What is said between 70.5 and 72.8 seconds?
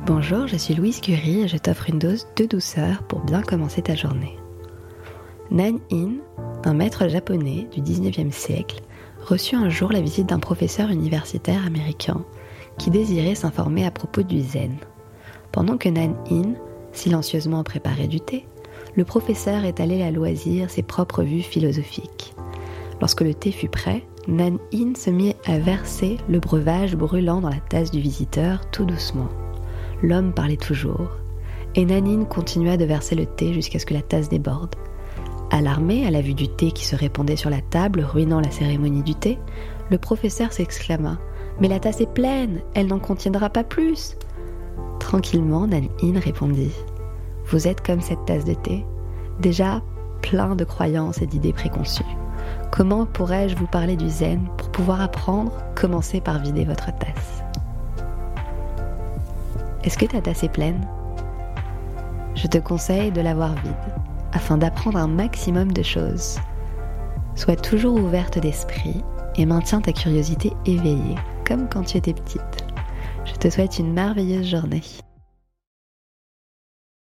éveillée, comme quand tu étais petite.